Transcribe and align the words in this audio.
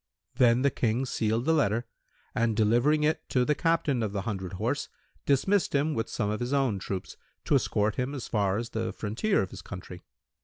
Then 0.37 0.63
the 0.63 0.71
King 0.71 1.05
sealed 1.05 1.45
the 1.45 1.53
letter 1.53 1.85
and 2.33 2.55
delivering 2.57 3.03
it 3.03 3.29
to 3.29 3.45
the 3.45 3.53
Captain 3.53 4.01
of 4.01 4.13
the 4.13 4.23
hundred 4.23 4.53
horse, 4.53 4.89
dismissed 5.27 5.75
him 5.75 5.93
with 5.93 6.09
some 6.09 6.31
of 6.31 6.39
his 6.39 6.53
own 6.53 6.79
troops, 6.79 7.17
to 7.45 7.53
escort 7.53 7.97
him 7.97 8.15
as 8.15 8.27
far 8.27 8.57
as 8.57 8.71
the 8.71 8.93
frontier 8.93 9.43
of 9.43 9.51
his 9.51 9.61
country. 9.61 10.01